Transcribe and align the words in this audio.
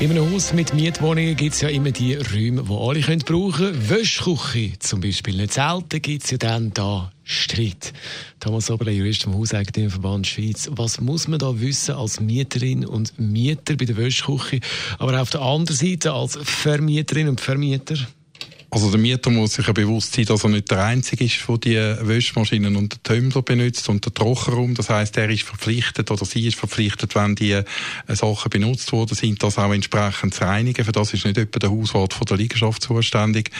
in 0.00 0.12
einem 0.12 0.32
Haus 0.32 0.52
mit 0.52 0.74
Mietwohnungen 0.74 1.34
gibt 1.34 1.54
es 1.54 1.60
ja 1.60 1.68
immer 1.68 1.90
die 1.90 2.14
Räume, 2.14 2.62
die 2.62 2.72
alle 2.72 3.00
können 3.00 3.18
brauchen 3.20 3.72
können. 3.72 3.90
Wäschküche 3.90 4.78
zum 4.78 5.00
Beispiel. 5.00 5.36
Nicht 5.36 5.54
selten 5.54 6.00
gibt 6.00 6.24
es 6.24 6.30
ja 6.30 6.38
dann 6.38 6.72
da 6.72 7.10
Streit. 7.24 7.92
Thomas 8.38 8.70
Oberle, 8.70 8.92
Jurist 8.92 9.24
vom 9.24 9.34
Hauseigentümerverband 9.34 10.26
Schweiz. 10.26 10.68
Was 10.70 11.00
muss 11.00 11.26
man 11.26 11.40
da 11.40 11.60
wissen 11.60 11.96
als 11.96 12.20
Mieterin 12.20 12.86
und 12.86 13.18
Mieter 13.18 13.76
bei 13.76 13.86
der 13.86 13.96
Wäschküche, 13.96 14.60
aber 14.98 15.20
auf 15.20 15.30
der 15.30 15.42
anderen 15.42 15.76
Seite 15.76 16.12
als 16.12 16.38
Vermieterin 16.40 17.28
und 17.28 17.40
Vermieter? 17.40 17.96
Also 18.70 18.90
der 18.90 19.00
Mieter 19.00 19.30
muss 19.30 19.54
sich 19.54 19.66
ja 19.66 19.72
bewusst 19.72 20.12
sein, 20.12 20.26
dass 20.26 20.44
er 20.44 20.50
nicht 20.50 20.70
der 20.70 20.84
Einzige 20.84 21.24
ist, 21.24 21.38
der 21.48 21.56
die 21.56 22.06
Wäschmaschinen 22.06 22.76
und 22.76 22.92
den 22.92 23.02
Tumbler 23.02 23.40
benutzt 23.40 23.88
und 23.88 24.04
den 24.04 24.12
Trockenraum. 24.12 24.74
Das 24.74 24.90
heißt, 24.90 25.16
er 25.16 25.30
ist 25.30 25.44
verpflichtet 25.44 26.10
oder 26.10 26.26
sie 26.26 26.46
ist 26.46 26.58
verpflichtet, 26.58 27.14
wenn 27.14 27.34
die 27.34 27.52
äh, 27.52 27.64
Sachen 28.08 28.50
benutzt 28.50 28.92
worden 28.92 29.14
sind, 29.14 29.42
das 29.42 29.56
auch 29.56 29.72
entsprechend 29.72 30.34
zu 30.34 30.44
reinigen. 30.44 30.84
Für 30.84 30.92
das 30.92 31.14
ist 31.14 31.24
nicht 31.24 31.38
etwa 31.38 31.58
der 31.58 31.70
Hauswart 31.70 32.12
von 32.12 32.26
der 32.26 32.36
Liegenschaft 32.36 32.82
zuständig. 32.82 33.50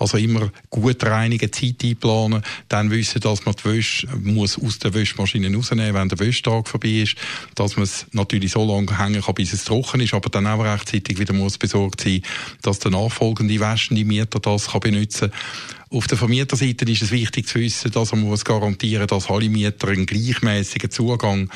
Also 0.00 0.16
immer 0.16 0.50
gut 0.68 1.04
reinigen, 1.04 1.52
Zeit 1.52 1.84
einplanen, 1.84 2.42
dann 2.68 2.90
wissen, 2.90 3.20
dass 3.20 3.44
man 3.44 3.54
die 3.54 3.64
Wäsche 3.66 4.08
muss 4.20 4.58
aus 4.58 4.80
der 4.80 4.94
Wäschmaschine 4.94 5.54
rausnehmen, 5.54 5.94
wenn 5.94 6.08
der 6.08 6.18
Wäschtag 6.18 6.66
vorbei 6.66 7.02
ist, 7.02 7.14
dass 7.54 7.76
man 7.76 7.84
es 7.84 8.06
natürlich 8.10 8.50
so 8.50 8.64
lange 8.66 8.98
hängen 8.98 9.22
kann, 9.22 9.34
bis 9.36 9.52
es 9.52 9.62
trocken 9.62 10.00
ist, 10.00 10.12
aber 10.12 10.28
dann 10.28 10.48
auch 10.48 10.64
rechtzeitig 10.64 11.20
wieder 11.20 11.34
muss 11.34 11.56
besorgt 11.56 12.00
sein, 12.00 12.22
dass 12.62 12.80
der 12.80 12.90
nachfolgende 12.90 13.60
wäschende 13.60 14.04
Mieter 14.04 14.40
da 14.40 14.55
das 14.56 14.72
kann 14.72 14.80
benutzen 14.80 15.30
auf 15.88 16.08
der 16.08 16.18
Vermieterseite 16.18 16.84
ist 16.90 17.02
es 17.02 17.10
wichtig 17.12 17.46
zu 17.46 17.60
wissen, 17.60 17.92
dass 17.92 18.10
man 18.10 18.22
muss 18.22 18.44
garantieren 18.44 19.06
dass 19.06 19.30
alle 19.30 19.48
Mieter 19.48 19.88
einen 19.88 20.04
gleichmäßigen 20.04 20.90
Zugang 20.90 21.48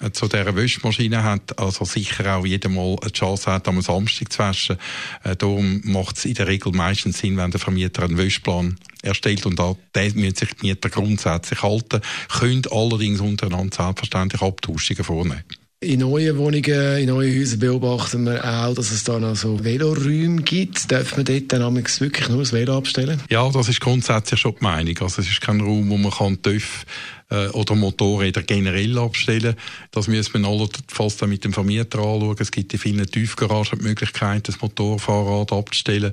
äh, 0.00 0.10
zu 0.10 0.26
dieser 0.26 0.56
Wäschmaschine 0.56 1.22
haben. 1.22 1.42
Also 1.56 1.84
sicher 1.84 2.36
auch 2.36 2.44
jeder 2.44 2.68
mal 2.68 2.96
eine 3.00 3.12
Chance 3.12 3.52
hat, 3.52 3.68
am 3.68 3.80
Samstag 3.80 4.32
zu 4.32 4.38
waschen. 4.40 4.76
Äh, 5.22 5.36
darum 5.36 5.82
macht 5.84 6.18
es 6.18 6.24
in 6.24 6.34
der 6.34 6.48
Regel 6.48 6.72
meistens 6.72 7.18
Sinn, 7.18 7.36
wenn 7.36 7.52
der 7.52 7.60
Vermieter 7.60 8.02
einen 8.02 8.18
Wäschplan 8.18 8.76
erstellt 9.02 9.46
und 9.46 9.58
da 9.58 9.76
müssen 9.94 10.34
sich 10.34 10.54
die 10.54 10.66
Mieter 10.66 10.88
grundsätzlich 10.88 11.62
halten, 11.62 12.00
können 12.28 12.62
allerdings 12.70 13.20
untereinander 13.20 13.76
selbstverständlich 13.76 14.42
Abtauschungen 14.42 15.04
vornehmen. 15.04 15.44
In 15.80 16.00
neuen 16.00 16.38
Wohnungen, 16.38 16.96
in 16.96 17.06
neuen 17.06 17.38
Häusern 17.38 17.58
beobachten 17.58 18.24
wir 18.24 18.42
auch, 18.42 18.74
dass 18.74 18.90
es 18.90 19.04
da 19.04 19.18
noch 19.18 19.36
so 19.36 19.62
Veloräume 19.62 20.40
gibt. 20.40 20.90
Darf 20.90 21.16
man 21.16 21.26
dort 21.26 21.52
dann 21.52 21.76
wirklich 21.76 22.28
nur 22.30 22.38
das 22.38 22.54
Velo 22.54 22.78
abstellen? 22.78 23.20
Ja, 23.28 23.46
das 23.50 23.68
ist 23.68 23.82
grundsätzlich 23.82 24.40
schon 24.40 24.54
die 24.58 24.64
Meinung. 24.64 24.96
Also 25.02 25.20
es 25.20 25.28
ist 25.28 25.42
kein 25.42 25.60
Raum, 25.60 25.90
wo 25.90 25.98
man 25.98 26.12
kann 26.12 26.40
TÜV 26.40 26.86
äh, 27.30 27.48
oder 27.48 27.74
Motorräder 27.74 28.42
generell 28.42 28.98
abstellen. 28.98 29.56
Das 29.90 30.08
müssen 30.08 30.42
wir 30.42 30.48
allenfalls 30.48 31.16
dann 31.16 31.28
mit 31.28 31.44
dem 31.44 31.52
Vermieter 31.52 31.98
anschauen. 31.98 32.36
Es 32.38 32.50
gibt 32.50 32.72
in 32.72 32.78
vielen 32.78 33.06
Tiefgaragen 33.06 33.78
die 33.78 33.84
Möglichkeit, 33.84 34.48
das 34.48 34.60
Motorfahrrad 34.60 35.52
abzustellen. 35.52 36.12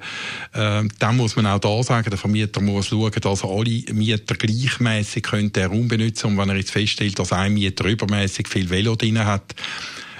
Ähm, 0.53 0.89
dann 0.99 1.17
muss 1.17 1.35
man 1.35 1.47
auch 1.47 1.59
da 1.59 1.83
sagen, 1.83 2.09
der 2.09 2.17
Vermieter 2.17 2.61
muss 2.61 2.87
schauen, 2.87 3.11
dass 3.11 3.43
alle 3.43 3.83
Mieter 3.93 4.35
gleichmäßig 4.35 5.27
den 5.31 5.65
Raum 5.65 5.87
benutzen 5.87 6.27
Und 6.27 6.37
wenn 6.37 6.49
er 6.49 6.55
jetzt 6.55 6.71
feststellt, 6.71 7.19
dass 7.19 7.31
ein 7.31 7.53
Mieter 7.53 7.85
übermäßig 7.85 8.47
viel 8.47 8.69
Velo 8.69 8.95
drin 8.95 9.23
hat, 9.23 9.55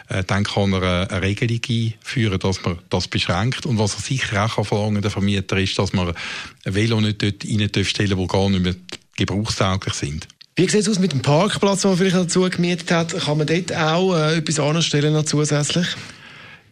äh, 0.10 0.24
dann 0.24 0.44
kann 0.44 0.74
er 0.74 1.10
eine 1.10 1.22
Regelung 1.22 1.60
einführen, 1.68 2.40
dass 2.40 2.64
man 2.64 2.78
das 2.90 3.08
beschränkt. 3.08 3.66
Und 3.66 3.80
was 3.80 3.96
er 3.96 4.02
sicher 4.02 4.46
auch 4.46 4.64
verlangen 4.64 5.02
der 5.02 5.12
Vermieter, 5.12 5.58
ist, 5.58 5.80
dass 5.80 5.94
man 5.94 6.14
Velo 6.64 7.02
nicht 7.02 7.24
dort 7.24 7.46
reinstellen 7.46 8.12
darf, 8.12 8.20
die 8.20 8.28
gar 8.28 8.50
nicht 8.50 8.64
mehr 8.64 8.76
gebrauchstauglich 9.16 9.94
sind. 9.94 10.28
Wie 10.56 10.70
sieht 10.70 10.82
es 10.82 10.90
aus 10.90 11.00
mit 11.00 11.14
dem 11.14 11.24
Parkplatz, 11.24 11.82
den 11.82 11.90
man 11.90 11.98
vielleicht 11.98 12.16
dazu 12.16 12.42
gemietet 12.48 12.92
hat? 12.92 13.18
Kann 13.26 13.40
man 13.40 13.48
dort 13.48 13.76
auch 13.76 14.16
äh, 14.16 14.38
etwas 14.38 14.60
anstellen 14.60 15.14
noch 15.14 15.26
zusätzlich? 15.26 15.88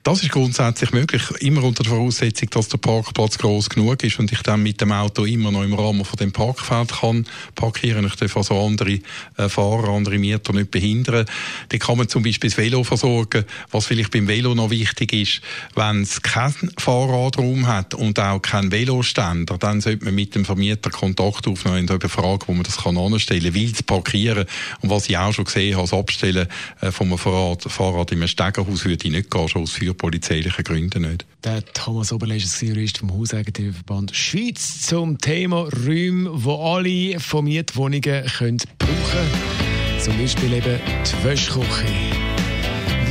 Das 0.03 0.23
ist 0.23 0.31
grundsätzlich 0.31 0.93
möglich, 0.93 1.21
immer 1.41 1.63
unter 1.63 1.83
der 1.83 1.91
Voraussetzung, 1.91 2.49
dass 2.49 2.69
der 2.69 2.79
Parkplatz 2.79 3.37
groß 3.37 3.69
genug 3.69 4.03
ist 4.03 4.17
und 4.17 4.31
ich 4.31 4.41
dann 4.41 4.63
mit 4.63 4.81
dem 4.81 4.91
Auto 4.91 5.25
immer 5.25 5.51
noch 5.51 5.61
im 5.61 5.75
Rahmen 5.75 6.03
von 6.03 6.17
dem 6.17 6.31
Parkfeld 6.31 6.91
kann 6.91 7.27
parkieren. 7.53 8.07
Ich 8.07 8.15
darf 8.15 8.35
also 8.35 8.59
andere 8.65 8.99
äh, 9.37 9.47
Fahrer, 9.47 9.89
andere 9.89 10.17
Mieter 10.17 10.53
nicht 10.53 10.71
behindern. 10.71 11.27
Da 11.69 11.77
kann 11.77 11.99
man 11.99 12.09
zum 12.09 12.23
Beispiel 12.23 12.49
das 12.49 12.57
Velo 12.57 12.83
versorgen. 12.83 13.45
Was 13.69 13.85
vielleicht 13.85 14.09
beim 14.09 14.27
Velo 14.27 14.55
noch 14.55 14.71
wichtig 14.71 15.13
ist, 15.13 15.41
wenn 15.75 16.01
es 16.01 16.23
keinen 16.23 16.71
Fahrradraum 16.79 17.67
hat 17.67 17.93
und 17.93 18.19
auch 18.19 18.41
keinen 18.41 18.71
Veloständer, 18.71 19.59
dann 19.59 19.81
sollte 19.81 20.05
man 20.05 20.15
mit 20.15 20.33
dem 20.33 20.45
Vermieter 20.45 20.89
Kontakt 20.89 21.47
aufnehmen 21.47 21.87
und 21.87 22.03
fragen, 22.09 22.41
wo 22.47 22.53
man 22.53 22.63
das 22.63 22.77
kann 22.77 22.97
anstellen, 22.97 23.53
will 23.53 23.71
zu 23.71 23.83
parkieren. 23.83 24.47
Und 24.81 24.89
was 24.89 25.07
ich 25.07 25.17
auch 25.19 25.31
schon 25.31 25.45
gesehen 25.45 25.75
habe, 25.75 25.87
das 25.87 25.93
Abstellen 25.93 26.47
äh, 26.81 26.91
von 26.91 27.05
einem 27.05 27.19
Fahrrad, 27.19 27.61
Fahrrad 27.71 28.11
in 28.11 28.17
einem 28.17 28.27
Stegenhaus 28.27 28.83
würde 28.83 29.05
ich 29.05 29.11
nicht 29.11 29.29
gehen, 29.29 29.47
schon 29.47 29.67
für 29.91 29.95
polizeiliche 29.95 30.63
Gründe 30.63 30.99
nicht. 30.99 31.25
Der 31.43 31.63
Thomas 31.65 32.13
Oberlesch 32.13 32.45
ist 32.45 32.61
Jurist 32.61 32.99
vom 32.99 33.11
Hauseigentümerverband 33.13 34.15
Schweiz 34.15 34.87
zum 34.87 35.17
Thema 35.17 35.67
Räume, 35.85 36.29
wo 36.31 36.75
alle 36.75 37.19
von 37.19 37.45
Mietwohnungen 37.45 38.01
können 38.01 38.57
brauchen 38.79 38.95
können. 39.11 39.99
Zum 39.99 40.17
Beispiel 40.17 40.53
eben 40.53 40.79
die 41.05 41.23
Wäschküche. 41.23 41.85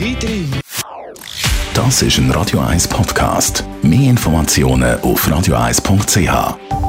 Weiterhin. 0.00 0.50
Das 1.74 2.02
ist 2.02 2.18
ein 2.18 2.30
Radio 2.30 2.60
1 2.60 2.88
Podcast. 2.88 3.64
Mehr 3.82 4.10
Informationen 4.10 4.98
auf 5.00 5.28
radio1.ch. 5.28 6.79